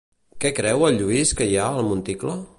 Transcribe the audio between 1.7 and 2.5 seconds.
al monticle?